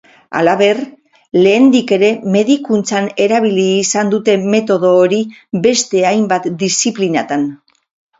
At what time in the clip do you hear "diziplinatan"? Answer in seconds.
6.65-7.45